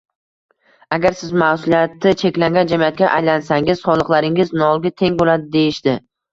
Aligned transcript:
agar 0.95 1.17
siz 1.19 1.35
ma’suliyati 1.41 2.15
cheklangan 2.23 2.73
jamiyatga 2.73 3.13
aylansangiz, 3.19 3.85
soliqlaringiz 3.87 4.59
nolga 4.65 4.97
teng 5.05 5.23
bo‘ladi, 5.23 5.51
deyishdi. 5.61 5.99